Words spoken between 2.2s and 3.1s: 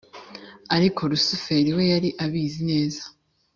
abizi neza